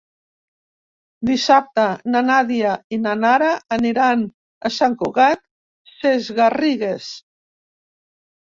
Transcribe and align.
Dissabte 1.29 1.83
na 2.13 2.23
Nàdia 2.29 2.71
i 2.97 2.99
na 3.03 3.13
Nara 3.25 3.51
aniran 3.79 4.25
a 4.71 4.73
Sant 4.81 4.97
Cugat 5.05 5.45
Sesgarrigues. 5.93 7.15